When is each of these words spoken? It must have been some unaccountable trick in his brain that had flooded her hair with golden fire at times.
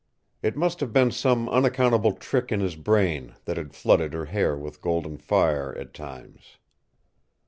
It 0.41 0.57
must 0.57 0.79
have 0.79 0.91
been 0.91 1.11
some 1.11 1.47
unaccountable 1.47 2.13
trick 2.13 2.51
in 2.51 2.59
his 2.59 2.75
brain 2.75 3.35
that 3.45 3.55
had 3.55 3.75
flooded 3.75 4.13
her 4.13 4.25
hair 4.25 4.57
with 4.57 4.81
golden 4.81 5.19
fire 5.19 5.77
at 5.77 5.93
times. 5.93 6.57